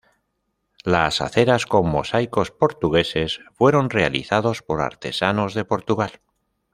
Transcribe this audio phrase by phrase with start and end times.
[0.83, 6.21] Las aceras con mosaicos portugueses fueron realizados por artesanos de Portugal.